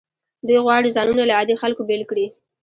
[0.47, 2.25] دوی غواړي ځانونه له عادي خلکو بیل کړي.